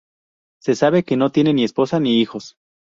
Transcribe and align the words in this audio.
Se 0.63 0.73
sabe 0.73 1.03
que 1.03 1.15
no 1.15 1.29
tiene 1.29 1.53
ni 1.53 1.63
esposa 1.63 1.99
ni 1.99 2.19
hijos. 2.21 2.55